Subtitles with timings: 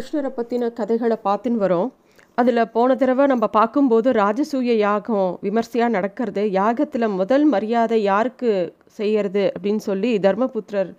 [0.00, 1.88] கிருஷ்ணரை பற்றின கதைகளை பார்த்துன்னு வரோம்.
[2.34, 8.50] அதில் போன தடவை நம்ம பார்க்கும்போது ராஜசூய யாகம் விமர்சையாக நடக்கிறது யாகத்தில் முதல் மரியாதை யாருக்கு
[8.98, 10.92] செய்யறது அப்படின்னு சொல்லி தர்மபுத்திரர்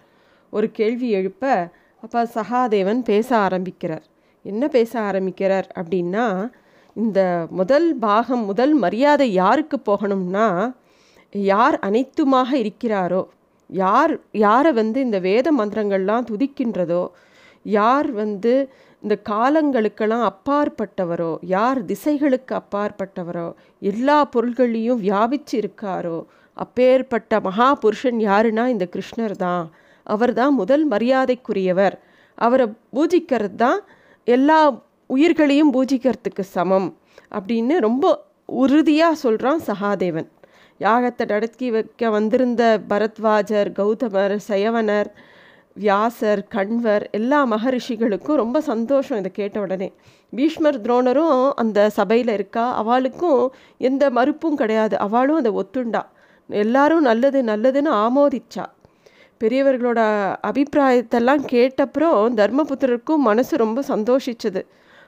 [0.54, 1.72] ஒரு கேள்வி எழுப்ப
[2.04, 4.06] அப்போ சகாதேவன் பேச ஆரம்பிக்கிறார்.
[4.46, 6.28] என்ன பேச ஆரம்பிக்கிறார் அப்படின்னா
[6.96, 10.48] இந்த முதல் பாகம் முதல் மரியாதை யாருக்கு போகணும்னா
[11.36, 13.24] யார் அனைத்துமாக இருக்கிறாரோ
[13.70, 14.16] யார்
[14.46, 17.04] யாரை வந்து இந்த வேத மந்திரங்கள்லாம் துதிக்கின்றதோ
[17.66, 18.54] யார் வந்து
[19.04, 23.48] இந்த காலங்களுக்கெல்லாம் அப்பாற்பட்டவரோ யார் திசைகளுக்கு அப்பாற்பட்டவரோ
[23.92, 26.20] எல்லா பொருள்களையும் வியாபிச்சு இருக்காரோ
[26.58, 29.66] அப்பேற்பட்ட மகா புருஷன் யாருன்னா இந்த கிருஷ்ணர் தான்.
[30.08, 31.96] அவர் தான் முதல் மரியாதைக்குரியவர்.
[32.38, 33.80] அவரை பூஜிக்கிறது தான்
[34.28, 34.60] எல்லா
[35.10, 36.90] உயிர்களையும் பூஜிக்கிறதுக்கு சமம்
[37.38, 38.06] அப்படின்னு ரொம்ப
[38.64, 40.30] உறுதியாக சொல்கிறான் சகாதேவன்.
[40.80, 45.10] யாகத்தை நடத்தி வைக்க வந்திருந்த பரத்வாஜர் கௌதமர் சயவனர்
[45.76, 49.94] வியாசர் கண்வர் எல்லா மகரிஷிகளுக்கும் ரொம்ப சந்தோஷம் இதை கேட்ட உடனே.
[50.30, 52.76] பீஷ்மர் துரோணரும் அந்த சபையில் இருக்கா?
[52.76, 54.98] அவளுக்கும் எந்த மறுப்பும் கிடையாது.
[54.98, 56.02] அவளும் அதை ஒத்துண்டா.
[56.50, 58.66] எல்லாரும் நல்லது நல்லதுன்னு ஆமோதிச்சா.
[59.40, 60.00] பெரியவர்களோட
[60.48, 64.62] அபிப்பிராயத்தெல்லாம் கேட்டப்புறம் தர்மபுத்திரருக்கும் மனசு ரொம்ப சந்தோஷிச்சது.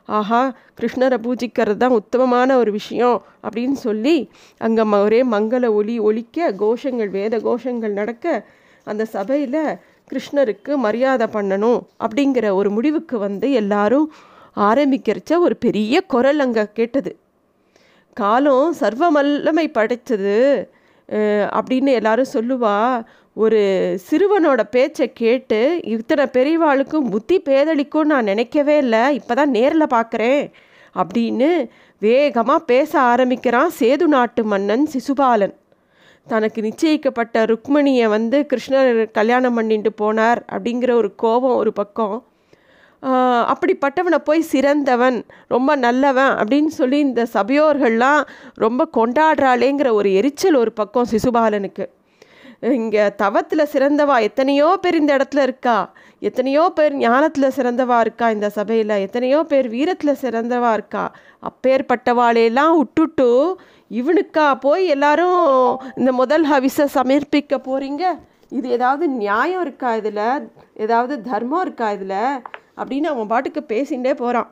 [0.05, 7.09] ஆஹா கிருஷ்ணரை பூஜிக்கிறது தான் உத்தமமான ஒரு விஷயம் அப்படின்னு சொல்லி அங்கே ஒரே மங்கள ஒளி ஒழிக்க கோஷங்கள்
[7.09, 8.45] வேத கோஷங்கள் நடக்க
[8.83, 14.07] அந்த சபையில் கிருஷ்ணருக்கு மரியாதை பண்ணணும் அப்படிங்கிற ஒரு முடிவுக்கு வந்து எல்லாரும்
[14.69, 17.11] ஆரம்பிக்கிறச்ச ஒரு பெரிய குரல் அங்கே கேட்டது.
[18.17, 20.37] காலம் சர்வ வல்லமை படைத்தது
[21.57, 22.75] அப்படின்னு எல்லாரும் சொல்லுவா
[23.43, 23.61] ஒரு
[24.09, 25.59] சிறுவனோட பேச்சை கேட்டு
[25.93, 30.43] இத்தனை பெரியவாளுக்கும் புத்தி பேதளிக்கும் நான் நினைக்கவே இல்லை இப்போ தான் நேரில் பார்க்குறேன்
[30.95, 31.49] அப்படின்னு
[32.01, 35.55] வேகமாக பேச ஆரம்பிக்கிறான் சேது நாட்டு மன்னன் சிசுபாலன்.
[36.27, 42.15] தனக்கு நிச்சயிக்கப்பட்ட ருக்மணியை வந்து கிருஷ்ணர் கல்யாணம் பண்ணிட்டு போனார் அப்படிங்கிற ஒரு கோபம் ஒரு பக்கம்.
[43.53, 48.21] அப்படிப்பட்டவனை போய் சிறந்தவன் ரொம்ப நல்லவன் அப்படின்னு சொல்லி இந்த சபையோர்கள்லாம்
[48.63, 51.85] ரொம்ப கொண்டாடுறாளேங்கிற ஒரு எரிச்சல் ஒரு பக்கம் சிசுபாலனுக்கு.
[52.71, 55.93] இங்கே தவத்தில் சிறந்தவா எத்தனையோ பேர் இந்த இடத்துல இருக்கா?
[56.19, 58.89] எத்தனையோ பேர் ஞானத்தில் சிறந்தவா இருக்கா இந்த சபையில்?
[58.89, 61.11] எத்தனையோ பேர் வீரத்தில் சிறந்தவா இருக்கா?
[61.43, 63.57] அப்பேற்பட்டவாளையெல்லாம் விட்டுட்டு
[63.91, 68.03] இவனுக்கா போய் எல்லாரும் இந்த முதல் ஹவிசை சமர்ப்பிக்க போகிறீங்க
[68.49, 70.49] இது ஏதாவது நியாயம் இருக்கா இதில்?
[70.73, 72.41] ஏதாவது தர்மம் இருக்கா இதில்?
[72.77, 74.49] அப்படின்னு அவன் பாட்டுக்கு பேசிகிட்டே போகிறான்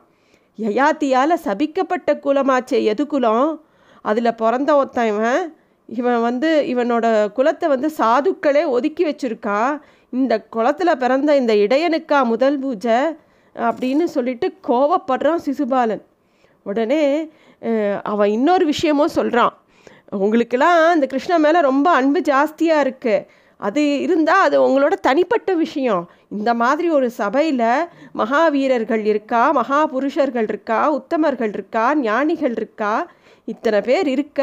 [0.58, 3.62] யயாத்தியால் சபிக்கப்பட்ட குலமாச்சே எது குலம்?
[4.02, 5.61] அதில் பிறந்த ஒருத்தன் இவன்.
[5.98, 9.58] இவன் வந்து இவனோட குலத்தை வந்து சாதுக்களே ஒதுக்கி வச்சுருக்கா.
[10.12, 12.98] இந்த குளத்தில் பிறந்த இந்த இடையனுக்கா முதல் பூஜை
[13.56, 16.02] அப்படின்னு சொல்லிட்டு கோவப்படுறான் சிசுபாலன்.
[16.66, 17.02] உடனே
[18.12, 19.54] அவன் இன்னொரு விஷயமும் சொல்கிறான்
[20.22, 23.24] உங்களுக்கெல்லாம் இந்த கிருஷ்ண மேலே ரொம்ப அன்பு ஜாஸ்தியாக இருக்குது
[23.60, 26.04] அது இருந்தால் அது உங்களோட தனிப்பட்ட விஷயம்.
[26.36, 27.66] இந்த மாதிரி ஒரு சபையில்
[28.20, 32.94] மகாவீரர்கள் இருக்கா மகா புருஷர்கள் இருக்கா உத்தமர்கள் இருக்கா ஞானிகள் இருக்கா?
[33.52, 34.40] இத்தனை பேர் இருக்க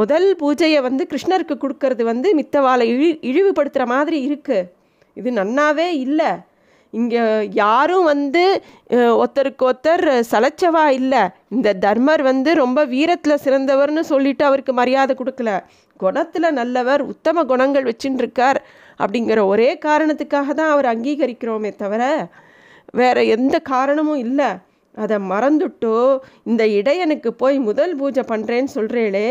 [0.00, 4.68] முதல் பூஜையை வந்து கிருஷ்ணருக்கு கொடுக்கறது வந்து மித்தவாளை இழி இழிவுபடுத்துகிற மாதிரி இருக்குது
[5.16, 6.30] இது நன்னாவே இல்லை.
[6.92, 7.22] இங்கே
[7.62, 8.42] யாரும் வந்து
[9.20, 11.20] ஒருத்தருக்கு ஒருத்தர் சலைச்சவா இல்லை.
[11.56, 15.50] இந்த தர்மர் வந்து ரொம்ப வீரத்தில் சிறந்தவர்னு சொல்லிட்டு அவருக்கு மரியாதை கொடுக்கல.
[16.02, 18.60] குணத்தில் நல்லவர் உத்தம குணங்கள் வச்சுட்டு இருக்கார்
[19.02, 22.02] அப்படிங்கிற ஒரே காரணத்துக்காக தான் அவர் அங்கீகரிக்கிறோமே தவிர
[23.00, 24.50] வேறு எந்த காரணமும் இல்லை.
[25.02, 25.96] அதை மறந்துட்டோ
[26.50, 29.28] இந்த இடையனுக்கு போய் முதல் பூஜை பண்ணுறேன்னு சொல்கிறேளே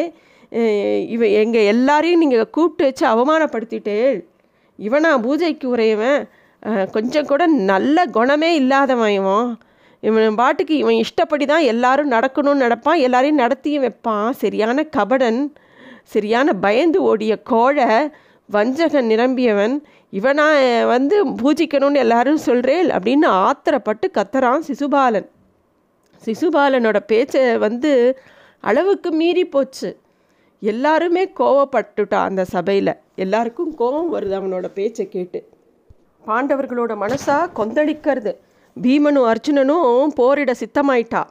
[1.15, 3.97] இவ எங்கள் எல்லாரையும் நீங்கள் கூப்பிட்டு வச்சு அவமானப்படுத்திட்டே
[4.79, 6.21] இவனா பூஜைக்கு உரையவன்
[6.91, 9.49] கொஞ்சம் கூட நல்ல குணமே இல்லாதவன் இவன்.
[10.03, 14.29] இவன் பாட்டுக்கு இவன் இஷ்டப்படி தான் எல்லாரும் நடக்கணும்னு நடப்பான் எல்லாரையும் நடத்தியும் வைப்பான்.
[14.43, 15.39] சரியான கபடன்
[16.13, 17.87] சரியான பயந்து ஓடிய கோழை
[18.49, 19.75] வஞ்சகன் நிரம்பியவன்
[20.19, 20.45] இவனா
[20.93, 25.27] வந்து பூஜிக்கணும்னு எல்லாரும் சொல்கிறேன் அப்படின்னு ஆத்திரப்பட்டு கத்துறான் சிசுபாலன்.
[26.23, 27.91] சிசுபாலனோட பேச்சை வந்து
[28.63, 29.89] அளவுக்கு மீறி போச்சு.
[30.59, 32.93] எல்லாருமே கோவப்பட்டுட்டா அந்த சபையில்.
[33.15, 35.49] எல்லாருக்கும் கோபம் வருது அவனோட பேச்சை கேட்டு.
[36.27, 38.33] பாண்டவர்களோட மனசாக கொந்தளிக்கிறது.
[38.81, 41.23] பீமனும் அர்ஜுனனும் போரிட சித்தமாயிட்டா.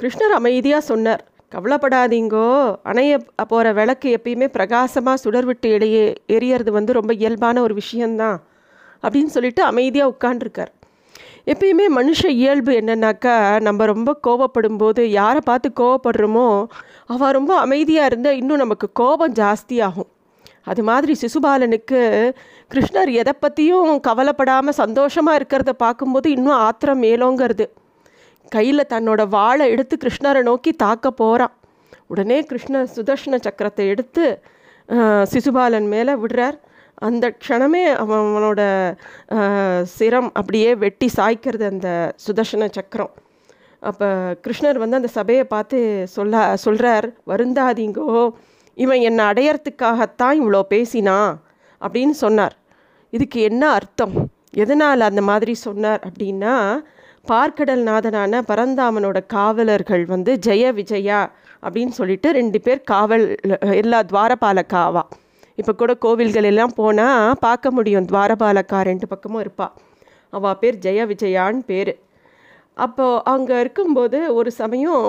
[0.00, 1.24] கிருஷ்ணர் அமைதியாக சொன்னார்
[1.54, 2.76] கவலைப்படாதீங்கோ.
[2.82, 3.18] அணைய
[3.48, 8.42] போகிற விளக்கு எப்பயுமே பிரகாசமாக சுடர் விட்டு இடையே எரியறது வந்து ரொம்ப இயல்பான ஒரு விஷயந்தான்
[9.02, 10.72] அப்படின்னு சொல்லிட்டு அமைதியாக உட்காண்டிருக்கார்
[11.46, 13.34] எப்பயுமே மனுஷ இயல்பு என்னன்னாக்கா
[13.66, 16.48] நம்ம ரொம்ப கோவப்படும் போது யாரை பார்த்து கோவப்படுறோமோ
[17.12, 20.10] அவள் ரொம்ப அமைதியாக இருந்தால் இன்னும் நமக்கு கோபம் ஜாஸ்தியாகும்.
[20.70, 22.00] அது மாதிரி சிசுபாலனுக்கு
[22.72, 27.66] கிருஷ்ணர் எதை பற்றியும் கவலைப்படாமல் சந்தோஷமாக இருக்கிறத பார்க்கும்போது இன்னும் ஆத்திரம் மேலோங்கிறது.
[28.52, 31.54] கையில் தன்னோட வாழை எடுத்து கிருஷ்ணரை நோக்கி தாக்க போகிறான்
[32.12, 34.24] உடனே கிருஷ்ணர் சுதர்ஷன சக்கரத்தை எடுத்து
[35.32, 36.56] சிசுபாலன் மேலே விடுறார்.
[37.08, 38.60] அந்த க்ஷணமே அவன் அவனோட
[39.96, 41.90] சிரம் அப்படியே வெட்டி சாய்க்கிறது அந்த
[42.26, 43.12] சுதர்ஷன சக்கரம்.
[43.82, 44.08] அப்போ
[44.44, 45.78] கிருஷ்ணர் வந்து அந்த சபையை பார்த்து
[46.16, 48.08] சொல்ல சொல்கிறார் வருந்தாதீங்கோ
[48.78, 51.18] இவன் என்னை அடையறதுக்காகத்தான் இவ்வளோ பேசினா?
[51.80, 52.54] அப்படின்னு சொன்னார்.
[53.12, 54.14] இதுக்கு என்ன அர்த்தம்?
[54.62, 56.54] எதனால் அந்த மாதிரி சொன்னார் அப்படின்னா
[57.30, 61.20] பார்க்கடல் நாதனான பரந்தாமனோட காவலர்கள் வந்து ஜெய விஜயா
[61.62, 63.24] அப்படின்னு சொல்லிட்டு ரெண்டு பேர் காவல்
[63.82, 65.02] எல்லா துவாரபால காவா
[65.60, 68.06] இப்போ கூட கோவில்கள் எல்லாம் போனால் பார்க்க முடியும்.
[68.10, 69.74] துவாரபாலக்கா ரெண்டு பக்கமும் இருப்பாள்
[70.36, 71.92] அவள் பேர் ஜெய விஜயான்னு பேர்.
[72.84, 75.06] அப்போது அங்கே இருக்கும்போது ஒரு சமயம்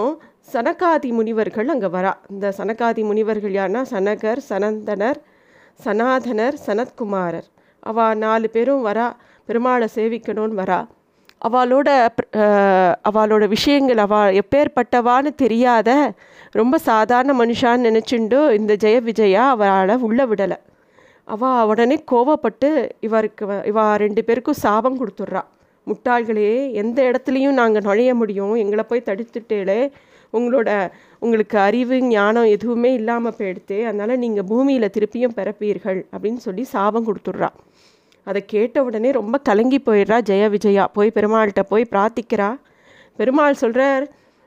[0.53, 2.13] சனகாதி முனிவர்கள் அங்கே வரா.
[2.33, 5.19] இந்த சனகாதி முனிவர்கள் யாருன்னா சனகர் சனந்தனர்
[5.85, 7.47] சனாதனர் சனத்குமாரர்.
[7.89, 9.07] அவள் நாலு பேரும் வரா.
[9.49, 10.79] பெருமாளை சேவிக்கணும்னு வரா.
[11.47, 11.89] அவளோட
[13.09, 15.89] அவளோட விஷயங்கள் அவள் எப்பேற்பட்டவான்னு தெரியாத
[16.59, 20.57] ரொம்ப சாதாரண மனுஷான்னு நினச்சிண்டு இந்த ஜெய விஜயா அவளை உள்ள விடலை.
[21.33, 22.69] அவள் உடனே கோவப்பட்டு
[23.07, 25.43] இவருக்கு இவா இவ ரெண்டு பேருக்கும் சாபம் கொடுத்துட்றா.
[25.89, 26.49] முட்டாள்களே
[26.81, 28.55] எந்த இடத்துலையும் நாங்கள் நுழைய முடியும்.
[28.63, 29.79] எங்களை போய் தடுத்துட்டேலே
[30.37, 30.69] உங்களோட
[31.23, 33.77] உங்களுக்கு அறிவு ஞானம் எதுவுமே இல்லாமல் போயிடுத்து.
[33.89, 37.49] அதனால் நீங்கள் பூமியில் திருப்பியும் பிறப்பீர்கள் அப்படின்னு சொல்லி சாபம் கொடுத்துட்றா.
[38.27, 40.83] அதை கேட்ட உடனே ரொம்ப கலங்கி போயிடுறா ஜெய விஜயா.
[40.97, 42.49] போய் பெருமாள்கிட்ட போய் பிரார்த்திக்கிறா.
[43.19, 44.03] பெருமாள் சொல்கிறார்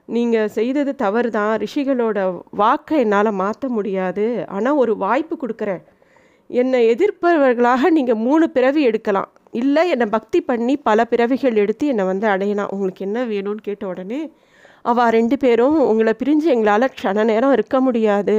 [0.09, 2.19] நீங்கள் செய்தது தவறு தான் ரிஷிகளோட
[2.61, 4.27] வாக்கை என்னால் மாற்ற முடியாது.
[4.57, 5.83] ஆனால் ஒரு வாய்ப்பு கொடுக்குறேன்.
[6.51, 9.31] என்னை எதிர்ப்பவர்களாக நீங்கள் மூணு பிறவி எடுக்கலாம்.
[9.61, 12.73] இல்லை என்னை பக்தி பண்ணி பல பிறவிகள் எடுத்து என்னை வந்து அடையலாம்.
[12.75, 14.21] உங்களுக்கு என்ன வேணும்னு கேட்ட உடனே
[14.91, 18.37] அவள் ரெண்டு பேரும் உங்களை பிரிஞ்சு எங்களால் க்ஷண நேரம் இருக்க முடியாது.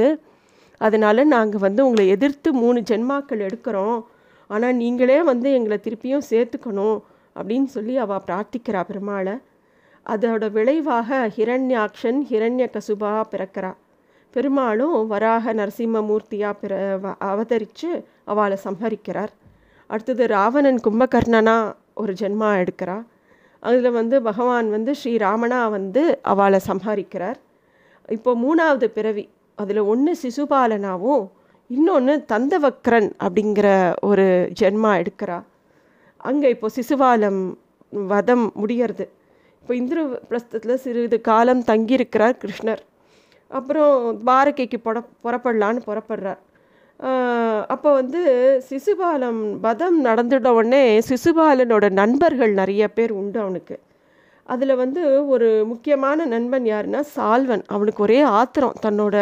[0.86, 3.98] அதனால நாங்கள் வந்து உங்களை எதிர்த்து மூணு ஜென்மாக்கள் எடுக்கிறோம்.
[4.46, 6.98] ஆனால் நீங்களே வந்து எங்களை திருப்பியும் சேர்த்துக்கணும்
[7.38, 9.34] அப்படின்னு சொல்லி அவள் பிரார்த்திக்கிறா பெருமாளை.
[10.06, 13.72] அதோட விளைவாக ஹிரண்யாக்ஷன் ஹிரண்ய கசுபா பிறக்கிறா.
[14.34, 16.72] பெருமாளும் வராக நரசிம்மமூர்த்தியாக பிற
[17.30, 17.90] அவதரித்து
[18.24, 19.32] அவளை சம்ஹரிக்கிறார்.
[19.90, 21.56] அடுத்தது ராவணன் கும்பகர்ணனா
[21.94, 22.96] ஒரு ஜென்மா எடுக்கிறா.
[23.60, 27.38] அதில் வந்து பகவான் வந்து ஸ்ரீராமனா வந்து அவளை சம்ஹரிக்கிறார்.
[28.16, 31.24] இப்போ மூணாவது பிறவி அதில் ஒன்று சிசுபாலனாவும்
[31.74, 33.68] இன்னொன்று தந்தவக்ரன் அப்படிங்கிற
[34.08, 34.26] ஒரு
[34.60, 35.38] ஜென்மா எடுக்கிறா.
[36.28, 37.40] அங்கே இப்போ சிசுவாலம்
[38.12, 39.06] வதம் முடியறது.
[39.60, 42.82] இப்போ இந்திர பிரஸ்தத்தில் சிறிது காலம் தங்கியிருக்கிறார் கிருஷ்ணர்.
[43.58, 46.40] அப்புறம் துவாரகைக்கு புற புறப்படலான்னு புறப்படுறார்.
[47.74, 48.20] அப்போ வந்து
[48.68, 53.76] சிசுபாலம் வதம் நடந்துட உடனே சிசுபாலனோட நண்பர்கள் நிறைய பேர் உண்டு அவனுக்கு.
[54.52, 55.02] அதில் வந்து
[55.34, 57.64] ஒரு முக்கியமான நண்பன் யாருன்னா சால்வன்.
[57.74, 59.16] அவனுக்கு ஒரே ஆத்திரம் தன்னோட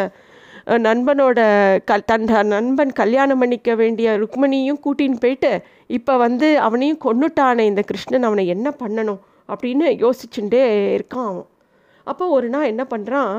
[0.67, 1.39] நண்பனோட
[1.85, 5.51] கல் தன் நண்பன் கல்யாணம் பண்ணிக்க வேண்டிய ருக்மணியும் கூட்டின்னு போயிட்டு
[5.87, 10.63] இப்போ வந்து அவனையும் கொண்டுட்டானே இந்த கிருஷ்ணன் அவனை என்ன பண்ணணும் அப்படின்னு யோசிச்சுட்டே
[10.97, 11.49] இருக்கான் அவன்.
[12.05, 13.33] அப்போ ஒரு நாள் என்ன பண்ணுறான்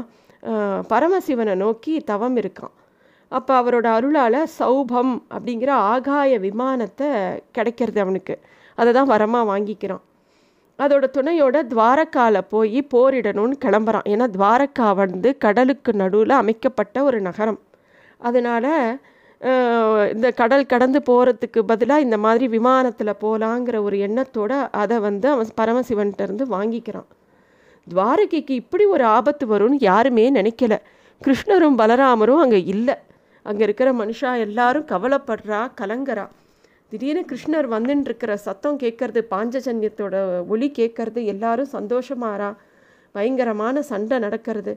[0.92, 2.74] பரமசிவனை நோக்கி தவம் இருக்கான்.
[3.32, 7.08] அப்போ அவரோட அருளால் சௌபம் அப்படிங்கிற ஆகாய விமானத்தை
[7.52, 8.36] கிடைக்கிறது அவனுக்கு.
[8.76, 10.04] அதை தான் வரமாக வாங்கிக்கிறான்.
[10.84, 14.08] அதோட துணையோட துவாரக்காவில் போய் போரிடணும்னு கிளம்புறான்.
[14.14, 17.60] ஏன்னா துவாரக்கா வந்து கடலுக்கு நடுவில் அமைக்கப்பட்ட ஒரு நகரம்.
[18.28, 18.72] அதனால்
[20.16, 24.52] இந்த கடல் கடந்து போகிறதுக்கு பதிலாக இந்த மாதிரி விமானத்தில் போகலாங்கிற ஒரு எண்ணத்தோட
[24.82, 27.10] அதை வந்து அவன் பரமசிவன்கிட்டருந்து வாங்கிக்கிறான்.
[27.88, 30.76] துவாரகைக்கு இப்படி ஒரு ஆபத்து வரும்னு யாருமே நினைக்கல.
[31.22, 32.96] கிருஷ்ணரும் பலராமரும் அங்கே இல்லை.
[33.50, 36.26] அங்கே இருக்கிற மனுஷா எல்லாரும் கவலைப்படுறா கலங்கறா.
[36.92, 40.16] திடீர்னு கிருஷ்ணர் வந்துன்னு இருக்கிற சத்தம் கேட்கறது பாஞ்சஜன்யத்தோட
[40.54, 42.50] ஒலி கேட்கறது எல்லாரும் சந்தோஷமாரா
[43.16, 44.74] பயங்கரமான சண்டை நடக்கிறது.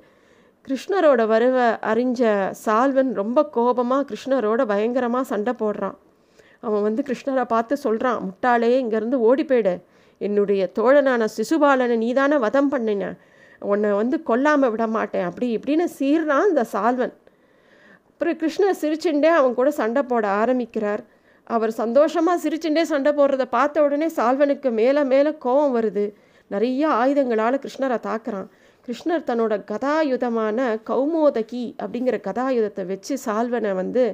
[0.66, 1.56] கிருஷ்ணரோட வருவ
[1.90, 2.23] அறிஞ்ச
[2.64, 5.97] சால்வன் ரொம்ப கோபமாக கிருஷ்ணரோட பயங்கரமாக சண்டை போடுறான்.
[6.66, 9.75] அவன் வந்து கிருஷ்ணரை பார்த்து சொல்கிறான் முட்டாளே இங்கேருந்து ஓடி போயிடு.
[10.21, 13.12] என்னுடைய தோழனான சிசுபாலனை நீதானே வதம் பண்ணின.
[13.73, 15.26] உன்னை வந்து கொல்லாமல் விட மாட்டேன்.
[15.28, 17.14] அப்படி இப்படின்னு சீர்றான் இந்த சால்வன்.
[18.09, 21.02] அப்புறம் கிருஷ்ணர் சிரிச்சுட்டே அவன் கூட சண்டை போட ஆரம்பிக்கிறார்.
[21.55, 26.05] அவர் சந்தோஷமாக சிரிச்சுட்டே சண்டை போடுறத பார்த்த உடனே சால்வனுக்கு மேலே மேலே கோபம் வருது.
[26.50, 28.49] நிறைய ஆயுதங்களால் கிருஷ்ணரை தாக்குறான்.
[28.87, 30.59] கிருஷ்ணர் தன்னோட கதாயுதமான
[30.90, 34.05] கௌமோதகி அப்படிங்கிற கதாயுதத்தை வச்சு சால்வனை வந்து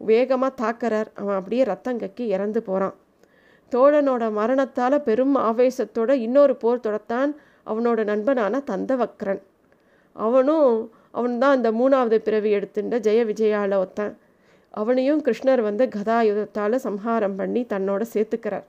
[0.00, 1.08] வேகமாக தாக்கிறார்.
[1.20, 2.94] அவன் அப்படியே ரத்தம் கக்கி இறந்து போகிறான்
[3.72, 7.30] தோழனோட மரணத்தால் பெரும் ஆவேசத்தோட இன்னொரு போர் தொடத்தான்
[7.66, 9.40] அவனோட நண்பனான தந்தவக்ரன்
[10.16, 10.68] அவனும்
[11.18, 14.12] அவன் தான் இந்த மூணாவது பிறவி எடுத்துட்ட ஜெய விஜயால ஒத்தன்.
[14.80, 18.66] அவனையும் கிருஷ்ணர் வந்து கதாயுதத்தால் சம்ஹாரம் பண்ணி தன்னோட சேர்த்துக்கிறார்.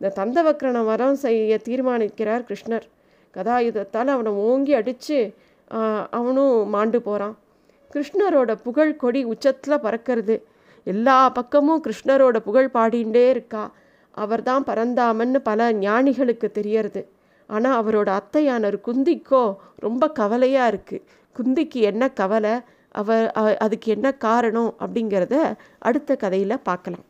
[0.00, 2.86] இந்த தந்தவக்ரனை வரம் செய்ய தீர்மானிக்கிறார் கிருஷ்ணர்.
[3.34, 5.18] கதாயுதத்தால் அவனை ஓங்கி அடித்து
[6.18, 7.36] அவனும் மாண்டு போகிறான்
[7.94, 10.36] கிருஷ்ணரோட புகழ் கொடி உச்சத்தில் பறக்கிறது.
[10.86, 13.64] எல்லா பக்கமும் கிருஷ்ணரோட புகழ் பாடிண்டே இருக்கா.
[14.24, 17.02] அவர்தான் பரந்தாமன்னு பல ஞானிகளுக்கு தெரியறது.
[17.50, 19.42] ஆனால் அவரோட அத்தையானர் குந்திக்கோ
[19.84, 21.04] ரொம்ப கவலையாக இருக்குது
[21.36, 22.54] குந்திக்கு என்ன கவலை?
[23.00, 23.26] அவர்
[23.58, 25.36] அதுக்கு என்ன காரணம் அப்படிங்கிறத
[25.78, 27.04] அடுத்த கதையில் பார்க்கலாம்.